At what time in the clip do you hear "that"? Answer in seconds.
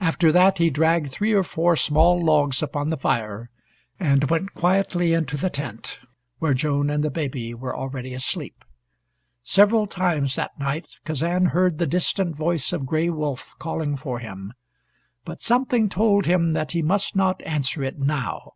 0.32-0.56, 10.36-10.58, 16.54-16.72